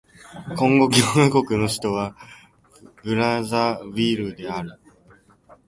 [0.57, 2.15] コンゴ共和国の首都は
[3.03, 4.79] ブラザヴィルである